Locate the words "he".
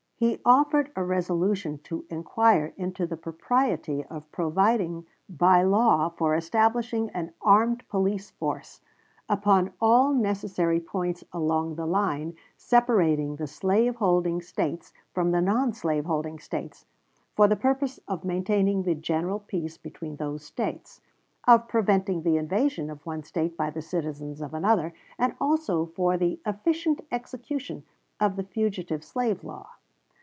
0.21-0.39